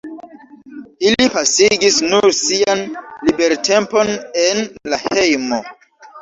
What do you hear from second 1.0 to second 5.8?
Ili pasigis nur sian libertempon en la hejmo.